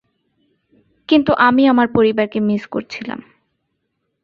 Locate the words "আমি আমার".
1.39-1.87